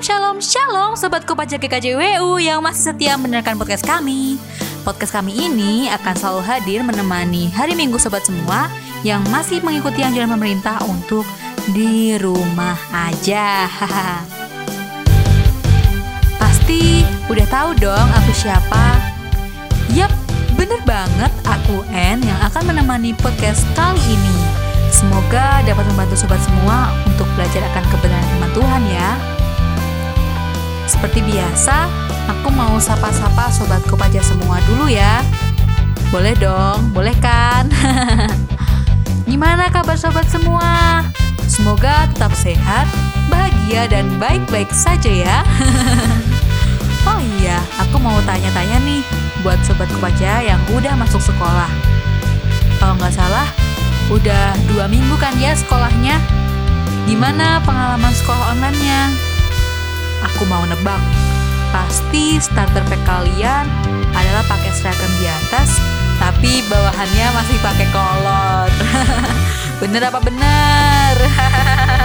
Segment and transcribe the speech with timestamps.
[0.00, 4.40] Shalom, shalom, shalom Sobat Kopaja GKJWU yang masih setia mendengarkan podcast kami.
[4.80, 8.72] Podcast kami ini akan selalu hadir menemani hari minggu sobat semua
[9.04, 11.28] Yang masih mengikuti anjuran pemerintah untuk
[11.76, 13.68] di rumah aja.
[16.40, 18.96] Pasti udah tahu dong aku siapa?
[19.92, 20.16] Yap,
[20.56, 24.36] bener banget aku N yang akan menemani podcast kali ini.
[24.88, 29.39] Semoga dapat membantu sobat semua untuk belajar akan kebenaran firman Tuhan ya.
[30.90, 31.86] Seperti biasa,
[32.26, 35.22] aku mau sapa-sapa sobat kopaja semua dulu ya.
[36.10, 37.70] Boleh dong, boleh kan?
[39.30, 41.06] Gimana kabar sobat semua?
[41.46, 42.90] Semoga tetap sehat,
[43.30, 45.38] bahagia, dan baik-baik saja ya.
[47.10, 49.06] oh iya, aku mau tanya-tanya nih
[49.46, 51.70] buat sobat kopaja yang udah masuk sekolah.
[52.82, 53.46] Kalau nggak salah,
[54.10, 56.18] Udah dua minggu kan ya sekolahnya?
[57.06, 59.29] Gimana pengalaman sekolah online-nya?
[60.20, 61.00] Aku mau nebak,
[61.72, 63.64] pasti starter pack kalian
[64.12, 65.80] adalah pakai seragam di atas,
[66.20, 68.68] tapi bawahannya masih pakai kolor.
[69.80, 71.14] bener apa bener?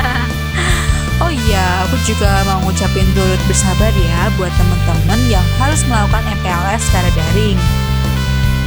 [1.23, 6.87] oh iya, aku juga mau ngucapin turut bersabar ya buat temen-temen yang harus melakukan MPLS
[6.87, 7.59] secara daring.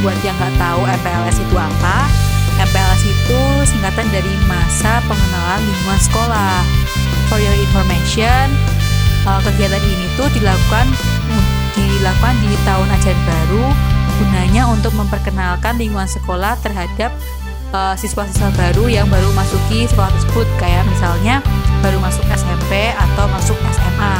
[0.05, 2.05] Buat yang nggak tahu MPLS itu apa,
[2.61, 6.61] MPLS itu singkatan dari masa pengenalan lingkungan sekolah.
[7.29, 8.49] For your information,
[9.27, 10.87] uh, kegiatan ini tuh dilakukan
[11.75, 13.65] dilakukan di tahun ajaran baru
[14.19, 17.11] gunanya untuk memperkenalkan lingkungan sekolah terhadap
[17.71, 21.39] uh, siswa-siswa baru yang baru masuki sekolah tersebut kayak misalnya
[21.79, 24.15] baru masuk SMP atau masuk SMA.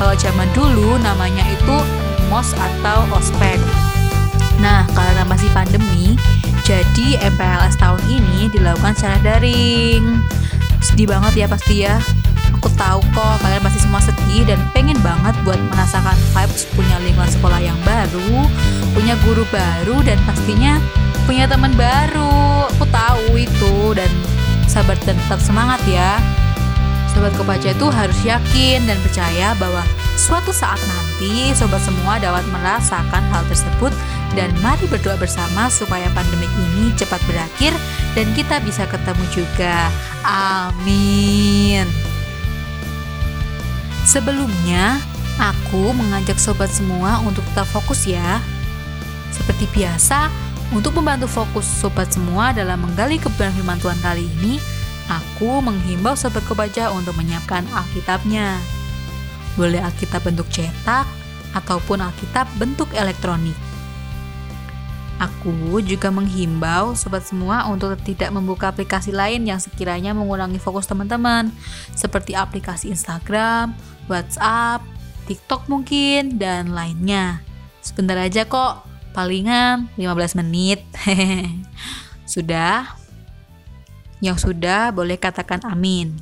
[0.00, 1.76] Kalau zaman dulu namanya itu
[2.32, 3.58] MOS atau ospek.
[4.62, 6.16] Nah, karena masih pandemi,
[6.64, 10.22] jadi MPLS tahun ini dilakukan secara daring.
[10.80, 12.00] Sedih banget ya pasti ya.
[12.60, 17.32] Aku tahu kok kalian pasti semua sedih dan pengen banget buat merasakan vibes punya lingkungan
[17.32, 18.44] sekolah yang baru,
[18.92, 20.76] punya guru baru dan pastinya
[21.24, 22.68] punya teman baru.
[22.76, 24.12] Aku tahu itu dan
[24.68, 26.20] sabar dan tetap semangat ya.
[27.16, 29.80] Sobat Kopaja itu harus yakin dan percaya bahwa
[30.20, 33.90] suatu saat nanti sobat semua dapat merasakan hal tersebut
[34.36, 37.72] dan mari berdoa bersama supaya pandemik ini cepat berakhir
[38.12, 39.88] dan kita bisa ketemu juga.
[40.28, 42.09] Amin.
[44.04, 44.98] Sebelumnya,
[45.40, 48.40] aku mengajak sobat semua untuk tetap fokus ya.
[49.30, 50.28] Seperti biasa,
[50.70, 54.62] untuk membantu fokus sobat semua dalam menggali kebenaran firman Tuhan kali ini,
[55.10, 58.58] aku menghimbau sobat kebaca untuk menyiapkan Alkitabnya.
[59.58, 61.06] Boleh Alkitab bentuk cetak
[61.58, 63.58] ataupun Alkitab bentuk elektronik.
[65.20, 71.52] Aku juga menghimbau sobat semua untuk tidak membuka aplikasi lain yang sekiranya mengurangi fokus teman-teman,
[71.92, 73.76] seperti aplikasi Instagram,
[74.10, 74.82] WhatsApp,
[75.30, 77.40] TikTok mungkin, dan lainnya.
[77.80, 78.84] Sebentar aja kok,
[79.14, 80.82] palingan 15 menit.
[82.34, 82.98] sudah?
[84.18, 86.18] Yang sudah boleh katakan amin.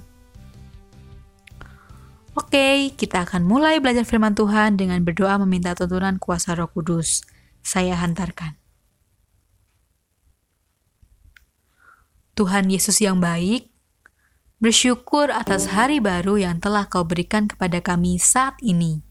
[2.38, 7.26] Oke, kita akan mulai belajar firman Tuhan dengan berdoa meminta tuntunan kuasa Roh Kudus.
[7.66, 8.54] Saya hantarkan.
[12.38, 13.66] Tuhan Yesus yang baik,
[14.58, 19.06] bersyukur atas hari baru yang telah Kau berikan kepada kami saat ini.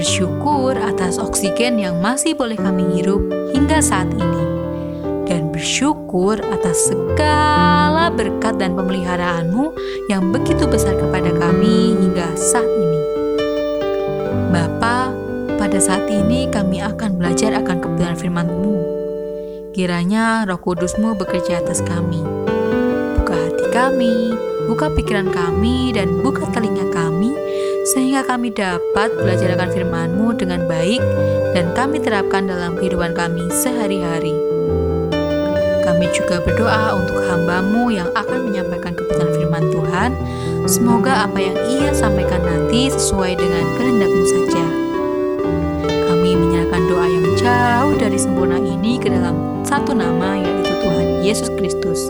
[0.00, 3.20] Bersyukur atas oksigen yang masih boleh kami hirup
[3.52, 4.44] hingga saat ini.
[5.28, 9.76] Dan bersyukur atas segala berkat dan pemeliharaanmu
[10.08, 13.00] yang begitu besar kepada kami hingga saat ini.
[14.48, 15.12] Bapa,
[15.60, 18.76] pada saat ini kami akan belajar akan kebenaran firman-Mu
[19.76, 22.43] Kiranya roh kudusmu bekerja atas kami.
[23.74, 24.30] Kami,
[24.70, 27.34] buka pikiran kami, dan buka telinga kami,
[27.90, 31.02] sehingga kami dapat belajar akan firman-Mu dengan baik
[31.52, 34.32] dan kami terapkan dalam kehidupan kami sehari-hari.
[35.84, 40.10] Kami juga berdoa untuk hambamu yang akan menyampaikan kebenaran firman Tuhan.
[40.64, 44.64] Semoga apa yang ia sampaikan nanti sesuai dengan kehendakmu saja.
[45.82, 51.52] Kami menyerahkan doa yang jauh dari sempurna ini ke dalam satu nama yaitu Tuhan Yesus
[51.52, 52.08] Kristus.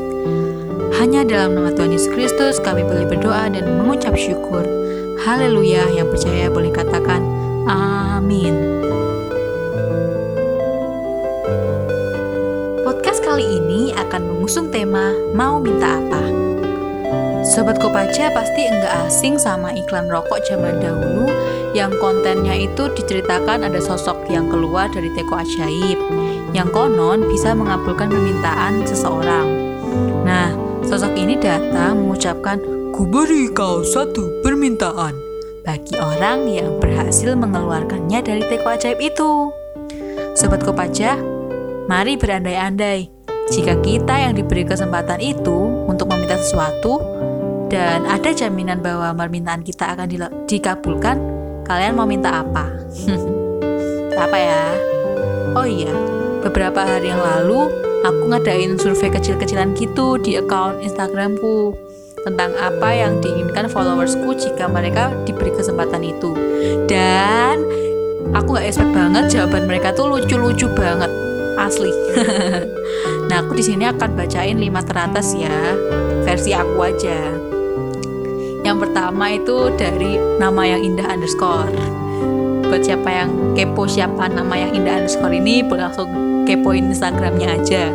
[1.05, 4.65] Hanya dalam nama Tuhan Yesus Kristus kami boleh berdoa dan mengucap syukur.
[5.21, 7.21] Haleluya yang percaya boleh katakan
[7.69, 8.81] amin.
[12.89, 16.25] Podcast kali ini akan mengusung tema Mau Minta Apa?
[17.45, 21.29] Sobat Kopaja pasti enggak asing sama iklan rokok zaman dahulu
[21.77, 26.01] yang kontennya itu diceritakan ada sosok yang keluar dari teko ajaib
[26.57, 29.53] yang konon bisa mengabulkan permintaan seseorang.
[30.25, 32.61] Nah, sosok ini datang mengucapkan,
[32.95, 35.17] Kuberi kau satu permintaan.
[35.65, 39.49] bagi orang yang berhasil mengeluarkannya dari teko ajaib itu.
[40.37, 41.17] Sobat Kopaja,
[41.89, 43.09] mari berandai-andai
[43.49, 47.01] jika kita yang diberi kesempatan itu untuk meminta sesuatu
[47.73, 50.05] dan ada jaminan bahwa permintaan kita akan
[50.45, 51.17] dikabulkan,
[51.65, 52.69] kalian mau minta apa?
[54.29, 54.65] apa ya?
[55.57, 55.97] Oh iya,
[56.45, 61.73] beberapa hari yang lalu aku ngadain survei kecil-kecilan gitu di account Instagramku
[62.25, 66.37] tentang apa yang diinginkan followersku jika mereka diberi kesempatan itu.
[66.89, 67.65] Dan
[68.37, 71.09] aku gak expect banget jawaban mereka tuh lucu-lucu banget,
[71.57, 71.93] asli.
[73.29, 75.77] nah, aku di sini akan bacain 5 teratas ya,
[76.25, 77.21] versi aku aja.
[78.65, 81.77] Yang pertama itu dari nama yang indah underscore.
[82.65, 87.91] Buat siapa yang kepo siapa nama yang indah underscore ini, boleh langsung kepoin Instagramnya aja.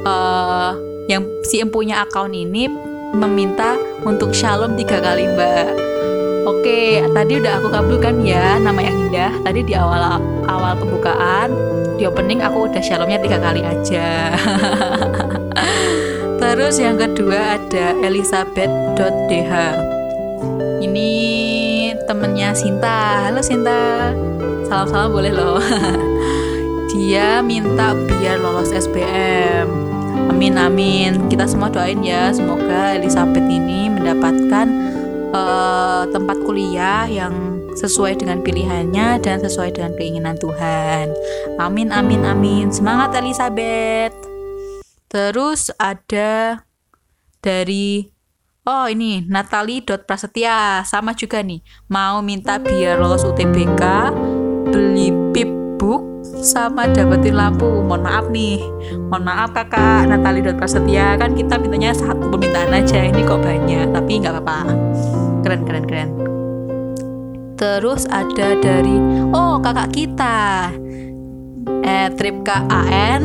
[0.00, 0.72] Uh,
[1.10, 2.70] yang si empunya akun ini
[3.12, 3.74] meminta
[4.06, 5.90] untuk shalom tiga kali mbak
[6.48, 9.28] Oke, tadi udah aku kabulkan ya nama yang indah.
[9.44, 10.00] Tadi di awal
[10.48, 11.52] awal pembukaan
[12.00, 14.32] di opening aku udah shalomnya tiga kali aja.
[16.40, 19.52] Terus yang kedua ada Elizabeth.dh.
[20.80, 21.10] Ini
[22.08, 23.28] temennya Sinta.
[23.28, 24.16] Halo Sinta.
[24.64, 25.60] Salam-salam boleh loh.
[26.90, 29.90] Dia minta biar lolos SBM
[30.30, 31.30] Amin amin.
[31.30, 34.66] Kita semua doain ya semoga Elizabeth ini mendapatkan
[35.34, 41.12] uh, tempat kuliah yang sesuai dengan pilihannya dan sesuai dengan keinginan Tuhan.
[41.60, 42.72] Amin amin amin.
[42.72, 44.16] Semangat Elizabeth.
[45.10, 46.64] Terus ada
[47.42, 48.10] dari
[48.60, 53.82] Oh ini Natali Prasetya sama juga nih mau minta biar lolos UTBK
[54.68, 55.48] beli pip
[55.80, 57.66] book sama dapetin lampu.
[57.84, 58.60] Mohon maaf nih.
[59.08, 60.08] Mohon maaf kakak.
[60.08, 61.16] Natali Dot Prasetya.
[61.20, 63.00] Kan kita mintanya satu permintaan aja.
[63.04, 64.58] Ini kok banyak tapi nggak apa-apa.
[65.44, 66.10] Keren keren keren.
[67.60, 68.96] Terus ada dari
[69.36, 70.72] oh kakak kita.
[71.84, 73.20] Eh trip KAN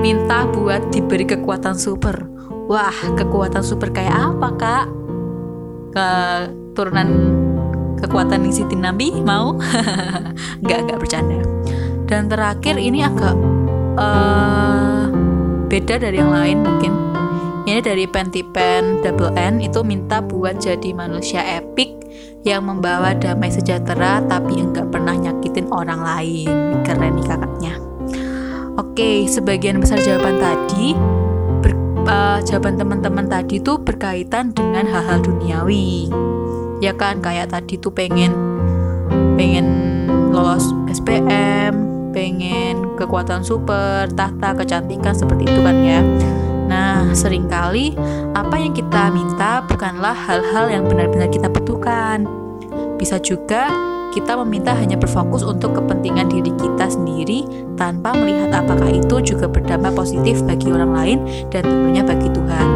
[0.00, 2.24] minta buat diberi kekuatan super.
[2.66, 4.86] Wah kekuatan super kayak apa kak?
[5.92, 7.08] Keturunan
[8.00, 9.56] kekuatan isi Nabi mau?
[10.64, 11.45] Nggak nggak bercanda
[12.06, 13.34] dan terakhir ini agak
[13.98, 15.10] uh,
[15.66, 16.92] beda dari yang lain mungkin.
[17.66, 21.98] Ini dari Pentipen Double N itu minta buat jadi manusia epic
[22.46, 26.78] yang membawa damai sejahtera tapi enggak pernah nyakitin orang lain.
[26.86, 27.74] Keren nih kakaknya.
[28.78, 30.94] Oke sebagian besar jawaban tadi
[31.58, 31.74] ber,
[32.06, 36.06] uh, jawaban teman-teman tadi tuh berkaitan dengan hal-hal duniawi.
[36.78, 38.30] Ya kan kayak tadi tuh pengen
[39.34, 39.66] pengen
[40.30, 41.85] lolos SPM
[42.16, 46.00] pengen kekuatan super, tahta, kecantikan seperti itu kan ya.
[46.64, 47.92] Nah, sering kali
[48.32, 52.24] apa yang kita minta bukanlah hal-hal yang benar-benar kita butuhkan.
[52.96, 53.68] Bisa juga
[54.16, 57.44] kita meminta hanya berfokus untuk kepentingan diri kita sendiri
[57.76, 61.18] tanpa melihat apakah itu juga berdampak positif bagi orang lain
[61.52, 62.68] dan tentunya bagi Tuhan.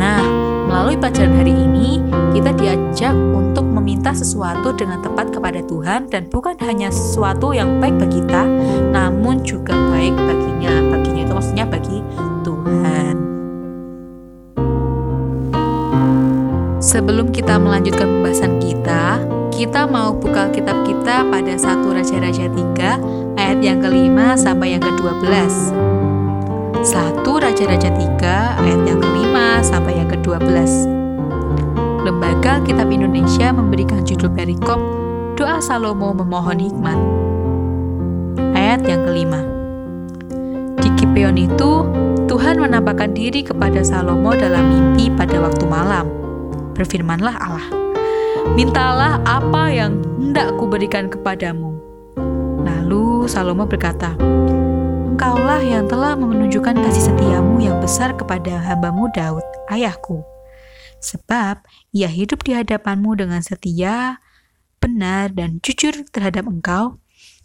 [0.00, 0.41] Nah,
[0.72, 2.00] melalui pelajaran hari ini,
[2.32, 8.00] kita diajak untuk meminta sesuatu dengan tepat kepada Tuhan dan bukan hanya sesuatu yang baik
[8.00, 8.48] bagi kita,
[8.88, 10.72] namun juga baik baginya.
[10.96, 12.00] Baginya itu maksudnya bagi
[12.40, 13.14] Tuhan.
[16.80, 19.20] Sebelum kita melanjutkan pembahasan kita,
[19.52, 25.28] kita mau buka kitab kita pada satu Raja-Raja 3 ayat yang kelima sampai yang ke-12.
[26.82, 30.88] Satu Raja-Raja 3 ayat yang kelima sampai yang ke-12.
[32.08, 34.80] Lembaga Kitab Indonesia memberikan judul perikop
[35.36, 36.98] Doa Salomo Memohon Hikmat.
[38.56, 39.44] Ayat yang kelima.
[40.80, 41.84] Di Kipeon itu,
[42.24, 46.08] Tuhan menampakkan diri kepada Salomo dalam mimpi pada waktu malam.
[46.72, 47.66] Berfirmanlah Allah,
[48.52, 51.72] Mintalah apa yang hendak kuberikan kepadamu.
[52.66, 54.18] Lalu Salomo berkata,
[55.22, 60.26] Engkaulah yang telah menunjukkan kasih setiamu yang besar kepada hambamu Daud, ayahku
[60.98, 61.62] sebab
[61.94, 64.18] ia hidup di hadapanmu dengan setia,
[64.82, 66.98] benar, dan jujur terhadap engkau,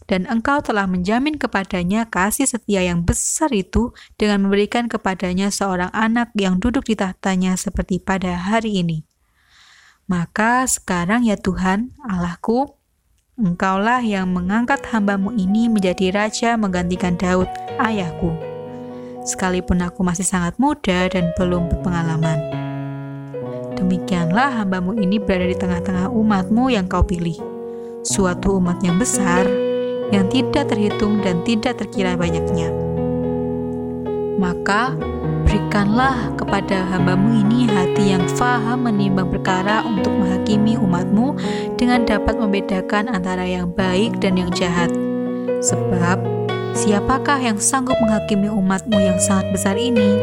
[0.10, 6.34] dan engkau telah menjamin kepadanya kasih setia yang besar itu dengan memberikan kepadanya seorang anak
[6.34, 9.06] yang duduk di tahtanya seperti pada hari ini.
[10.10, 12.77] Maka sekarang ya Tuhan, Allahku,
[13.38, 17.46] Engkaulah yang mengangkat hambamu ini menjadi raja menggantikan Daud,
[17.78, 18.34] ayahku.
[19.30, 22.42] Sekalipun aku masih sangat muda dan belum berpengalaman.
[23.78, 27.38] Demikianlah hambamu ini berada di tengah-tengah umatmu yang kau pilih.
[28.02, 29.46] Suatu umat yang besar,
[30.10, 32.74] yang tidak terhitung dan tidak terkira banyaknya.
[34.42, 34.98] Maka,
[35.58, 41.34] Berikanlah kepada hambamu ini hati yang faham menimbang perkara untuk menghakimi umatmu
[41.82, 44.94] dengan dapat membedakan antara yang baik dan yang jahat.
[45.66, 46.22] Sebab,
[46.78, 50.22] siapakah yang sanggup menghakimi umatmu yang sangat besar ini?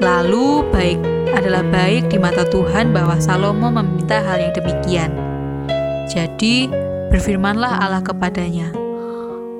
[0.00, 0.96] Lalu, baik
[1.36, 5.12] adalah baik di mata Tuhan bahwa Salomo meminta hal yang demikian.
[6.08, 6.72] Jadi,
[7.12, 8.72] berfirmanlah Allah kepadanya,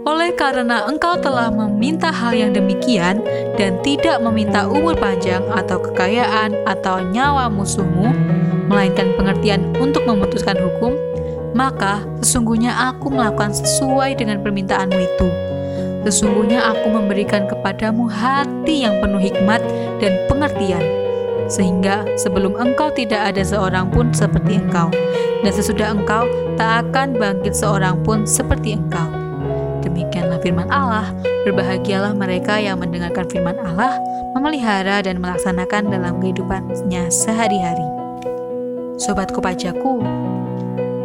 [0.08, 3.20] oleh karena engkau telah meminta hal yang demikian
[3.60, 8.08] dan tidak meminta umur panjang atau kekayaan atau nyawa musuhmu,
[8.72, 10.96] melainkan pengertian untuk memutuskan hukum,
[11.52, 15.28] maka sesungguhnya aku melakukan sesuai dengan permintaanmu itu.
[16.08, 19.60] Sesungguhnya aku memberikan kepadamu hati yang penuh hikmat
[20.00, 20.80] dan pengertian,
[21.52, 24.88] sehingga sebelum engkau tidak ada seorang pun seperti engkau,
[25.44, 26.24] dan sesudah engkau
[26.56, 29.07] tak akan bangkit seorang pun seperti engkau.
[30.40, 31.11] Firman Allah.
[31.47, 33.97] Berbahagialah mereka yang mendengarkan firman Allah,
[34.37, 37.87] memelihara dan melaksanakan dalam kehidupannya sehari-hari.
[38.99, 40.02] Sobat Kopajaku,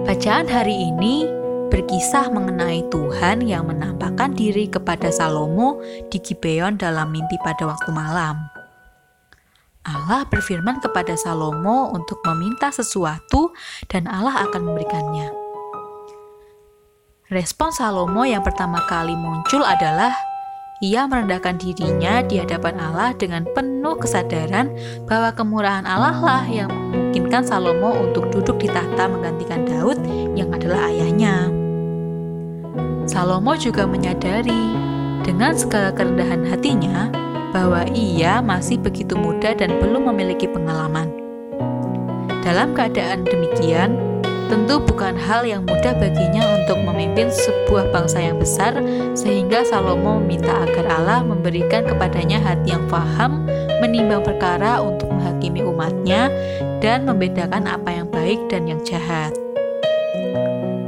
[0.04, 1.30] bacaan hari ini
[1.70, 8.38] berkisah mengenai Tuhan yang menampakkan diri kepada Salomo di Gibeon dalam mimpi pada waktu malam.
[9.84, 13.52] Allah berfirman kepada Salomo untuk meminta sesuatu
[13.92, 15.43] dan Allah akan memberikannya.
[17.34, 20.14] Respon Salomo yang pertama kali muncul adalah
[20.86, 24.70] ia merendahkan dirinya di hadapan Allah dengan penuh kesadaran
[25.10, 29.98] bahwa kemurahan Allah lah yang memungkinkan Salomo untuk duduk di tahta menggantikan Daud
[30.38, 31.50] yang adalah ayahnya.
[33.10, 34.78] Salomo juga menyadari
[35.26, 37.10] dengan segala kerendahan hatinya
[37.50, 41.10] bahwa ia masih begitu muda dan belum memiliki pengalaman.
[42.46, 44.13] Dalam keadaan demikian,
[44.54, 48.78] Tentu bukan hal yang mudah baginya untuk memimpin sebuah bangsa yang besar,
[49.18, 53.50] sehingga Salomo meminta agar Allah memberikan kepadanya hati yang faham,
[53.82, 56.30] menimbang perkara untuk menghakimi umatnya,
[56.86, 59.34] dan membedakan apa yang baik dan yang jahat.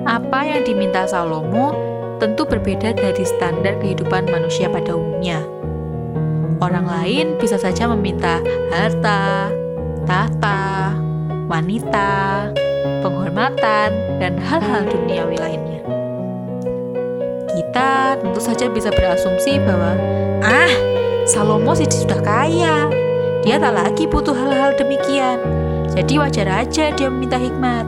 [0.05, 1.74] Apa yang diminta Salomo
[2.22, 5.41] tentu berbeda dari standar kehidupan manusia pada umumnya.
[6.62, 9.50] Orang lain bisa saja meminta harta,
[10.05, 10.93] tahta,
[11.50, 12.53] wanita,
[13.05, 15.81] penghormatan, dan hal-hal duniawi lainnya.
[17.53, 19.93] Kita tentu saja bisa berasumsi bahwa,
[20.41, 20.74] ah,
[21.25, 22.89] Salomo sih sudah kaya.
[23.41, 25.41] Dia tak lagi butuh hal-hal demikian.
[25.93, 27.85] Jadi wajar aja dia meminta hikmat.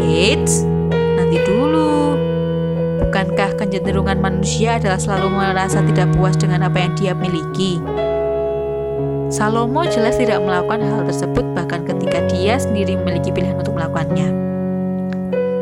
[0.00, 2.16] Eits, nanti dulu.
[3.04, 7.80] Bukankah kecenderungan manusia adalah selalu merasa tidak puas dengan apa yang dia miliki?
[9.32, 14.28] Salomo jelas tidak melakukan hal tersebut bahkan ketika dia sendiri memiliki pilihan untuk melakukannya.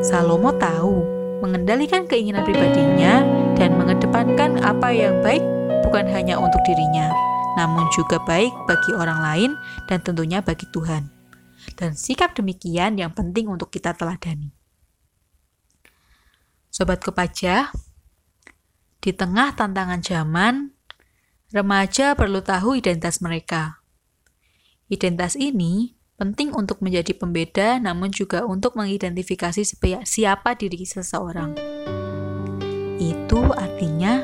[0.03, 1.07] Salomo tahu
[1.39, 3.23] mengendalikan keinginan pribadinya
[3.55, 5.47] dan mengedepankan apa yang baik
[5.87, 7.15] bukan hanya untuk dirinya,
[7.55, 9.51] namun juga baik bagi orang lain
[9.87, 11.07] dan tentunya bagi Tuhan.
[11.79, 14.51] Dan sikap demikian yang penting untuk kita teladani.
[16.75, 17.71] Sobat Kopaja,
[18.99, 20.75] di tengah tantangan zaman,
[21.51, 23.83] Remaja perlu tahu identitas mereka.
[24.87, 29.67] Identitas ini penting untuk menjadi pembeda, namun juga untuk mengidentifikasi
[30.07, 31.59] siapa diri seseorang.
[33.03, 34.23] Itu artinya,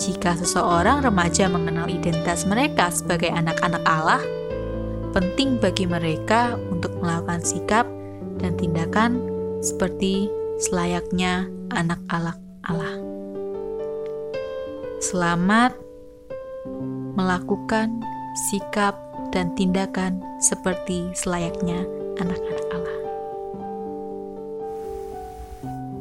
[0.00, 4.24] jika seseorang remaja mengenal identitas mereka sebagai anak-anak Allah,
[5.12, 7.84] penting bagi mereka untuk melakukan sikap
[8.40, 9.20] dan tindakan
[9.60, 11.44] seperti selayaknya
[11.76, 12.96] anak-anak Allah.
[15.04, 15.87] Selamat
[17.18, 17.98] melakukan
[18.46, 18.94] sikap
[19.34, 21.82] dan tindakan seperti selayaknya
[22.22, 22.98] anak-anak Allah.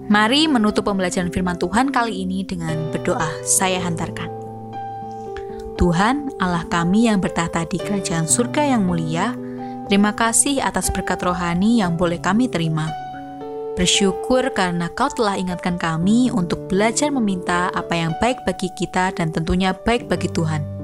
[0.08, 3.28] Mari menutup pembelajaran firman Tuhan kali ini dengan berdoa.
[3.44, 4.30] Saya hantarkan.
[5.78, 9.36] Tuhan, Allah kami yang bertahta di kerajaan surga yang mulia,
[9.92, 12.88] terima kasih atas berkat rohani yang boleh kami terima.
[13.78, 19.30] Bersyukur karena Kau telah ingatkan kami untuk belajar meminta apa yang baik bagi kita dan
[19.30, 20.77] tentunya baik bagi Tuhan.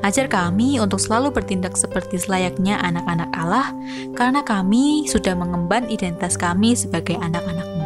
[0.00, 3.68] Ajar kami untuk selalu bertindak seperti selayaknya anak-anak Allah,
[4.16, 7.84] karena kami sudah mengemban identitas kami sebagai anak-anakmu.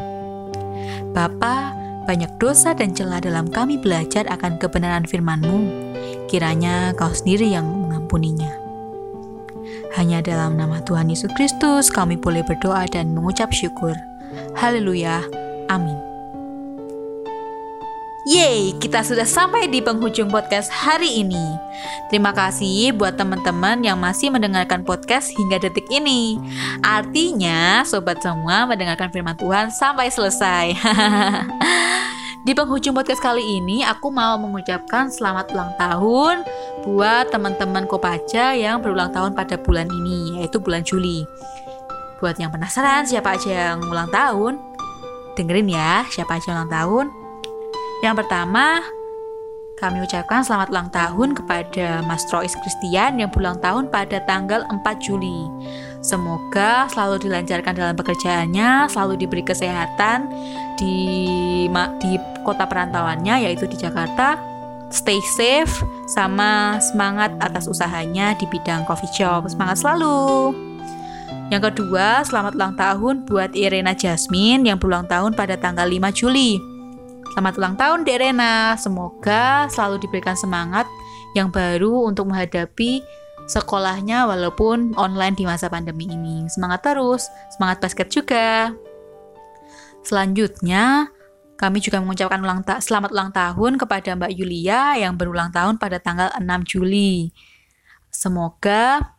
[1.11, 1.75] Bapa,
[2.07, 5.59] banyak dosa dan celah dalam kami belajar akan kebenaran firman-Mu.
[6.31, 8.51] Kiranya kau sendiri yang mengampuninya.
[9.95, 13.95] Hanya dalam nama Tuhan Yesus Kristus kami boleh berdoa dan mengucap syukur.
[14.59, 15.23] Haleluya.
[15.71, 16.14] Amin.
[18.25, 21.61] Yeay, kita sudah sampai di penghujung podcast hari ini.
[22.09, 26.41] Terima kasih buat teman-teman yang masih mendengarkan podcast hingga detik ini.
[26.81, 30.73] Artinya, sobat semua mendengarkan firman Tuhan sampai selesai.
[32.49, 36.49] Di penghujung podcast kali ini, aku mau mengucapkan selamat ulang tahun
[36.89, 41.29] buat teman-teman Kopaja yang berulang tahun pada bulan ini, yaitu bulan Juli.
[42.25, 44.57] Buat yang penasaran siapa aja yang ulang tahun,
[45.37, 47.24] dengerin ya siapa aja ulang tahun.
[48.05, 48.85] Yang pertama,
[49.81, 54.85] kami ucapkan selamat ulang tahun kepada Mas Trois Christian yang berulang tahun pada tanggal 4
[55.01, 55.49] Juli.
[56.05, 60.29] Semoga selalu dilancarkan dalam pekerjaannya, selalu diberi kesehatan
[60.77, 61.01] di
[62.05, 62.13] di
[62.45, 64.37] kota perantauannya yaitu di Jakarta.
[64.93, 65.73] Stay safe
[66.05, 69.49] sama semangat atas usahanya di bidang coffee shop.
[69.49, 70.53] Semangat selalu.
[71.49, 76.74] Yang kedua, selamat ulang tahun buat Irena Jasmine yang berulang tahun pada tanggal 5 Juli.
[77.35, 78.79] Selamat ulang tahun Dek Rena.
[78.79, 80.87] Semoga selalu diberikan semangat
[81.35, 83.03] yang baru untuk menghadapi
[83.51, 86.47] sekolahnya walaupun online di masa pandemi ini.
[86.47, 88.71] Semangat terus, semangat basket juga.
[90.07, 91.11] Selanjutnya,
[91.59, 95.99] kami juga mengucapkan ulang ta selamat ulang tahun kepada Mbak Yulia yang berulang tahun pada
[95.99, 97.35] tanggal 6 Juli.
[98.15, 99.11] Semoga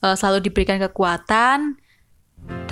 [0.00, 1.76] uh, selalu diberikan kekuatan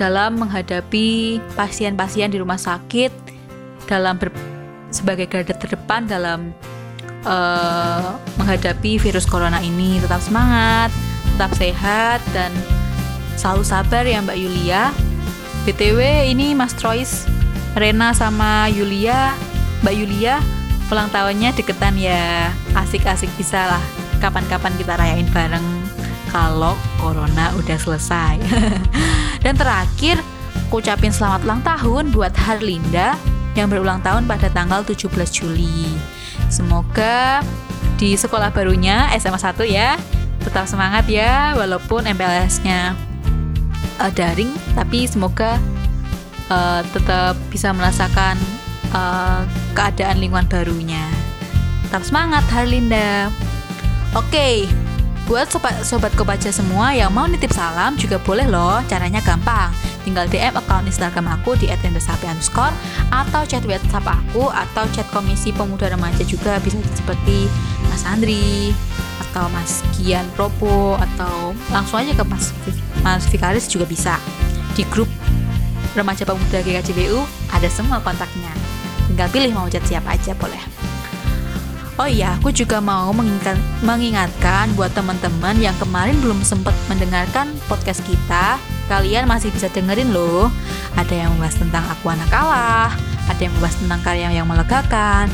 [0.01, 3.13] dalam menghadapi pasien-pasien di rumah sakit
[3.85, 4.33] dalam ber
[4.93, 6.53] sebagai garda terdepan dalam
[7.25, 9.97] uh, menghadapi virus corona ini.
[9.99, 10.93] Tetap semangat,
[11.35, 12.53] tetap sehat, dan
[13.35, 14.93] selalu sabar ya Mbak Yulia.
[15.63, 17.25] BTW ini Mas Trois,
[17.73, 19.31] Rena sama Yulia,
[19.81, 20.43] Mbak Yulia,
[20.91, 22.51] ulang tahunnya deketan ya.
[22.77, 23.83] Asik-asik bisa lah.
[24.21, 25.63] Kapan-kapan kita rayain bareng
[26.31, 28.39] kalau corona udah selesai.
[29.43, 30.19] dan terakhir,
[30.67, 33.15] aku ucapin selamat ulang tahun buat Harlinda
[33.53, 35.89] yang berulang tahun pada tanggal 17 Juli.
[36.49, 37.41] Semoga
[37.97, 39.95] di sekolah barunya SMA 1 ya
[40.43, 42.97] tetap semangat ya walaupun MPLS-nya
[44.01, 45.55] uh, daring tapi semoga
[46.51, 48.35] uh, tetap bisa merasakan
[48.91, 51.05] uh, keadaan lingkungan barunya.
[51.87, 53.29] Tetap semangat Harlinda.
[54.13, 54.55] Oke, okay.
[55.25, 58.81] buat sobat sobat kopaja semua yang mau nitip salam juga boleh loh.
[58.85, 62.71] Caranya gampang tinggal DM account Instagram aku di underscore
[63.09, 67.47] atau chat WhatsApp aku atau chat Komisi Pemuda Remaja juga bisa seperti
[67.87, 68.75] Mas Andri
[69.29, 72.51] atau Mas Kian Propo atau langsung aja ke Mas
[73.01, 74.15] Mas Vikaris juga bisa.
[74.77, 75.09] Di grup
[75.93, 77.19] Remaja Pemuda GKJBU
[77.53, 78.51] ada semua kontaknya.
[79.09, 80.61] Tinggal pilih mau chat siapa aja boleh.
[81.93, 83.53] Oh iya, aku juga mau mengingatkan,
[83.85, 88.57] mengingatkan buat teman-teman yang kemarin belum sempat mendengarkan podcast kita
[88.91, 90.51] kalian masih bisa dengerin loh.
[90.97, 92.91] Ada yang membahas tentang aku anak kalah,
[93.27, 95.27] ada yang membahas tentang karya yang melegakan,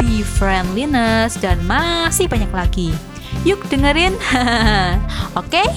[0.00, 2.90] be friendliness, dan masih banyak lagi.
[3.46, 4.16] Yuk dengerin.
[5.38, 5.62] Oke?
[5.62, 5.68] Okay?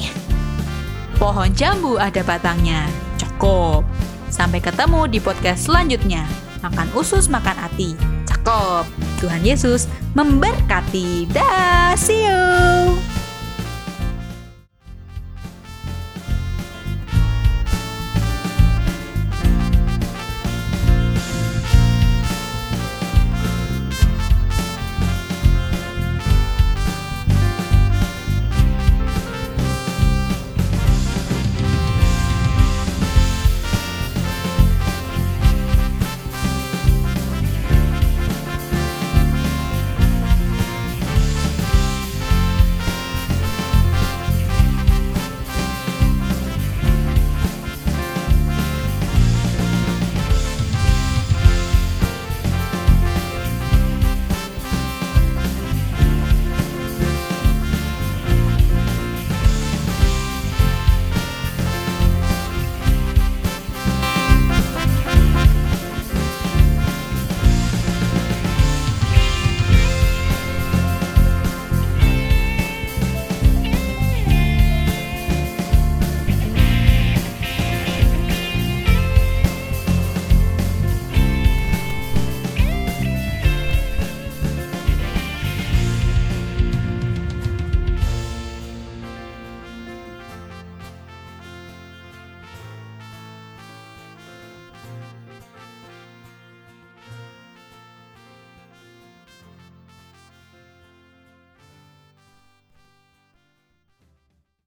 [1.19, 2.87] Pohon jambu ada batangnya.
[3.19, 3.83] Cakep.
[4.31, 6.23] Sampai ketemu di podcast selanjutnya.
[6.63, 7.95] Makan usus, makan hati.
[8.23, 8.87] Cakep.
[9.19, 11.27] Tuhan Yesus memberkati.
[11.27, 13.08] Dah, see you.